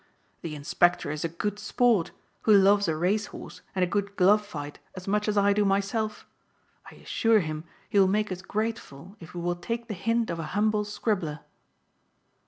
[0.41, 2.09] The Inspector is a good sport
[2.41, 5.63] who loves a race horse and a good glove fight as much as I do
[5.63, 6.25] myself.
[6.91, 10.39] I assure him he will make us grateful if he will take the hint of
[10.39, 11.41] a humble scribbler."